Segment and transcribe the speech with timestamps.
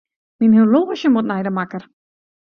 [0.39, 1.83] Myn horloazje moat nei de makker.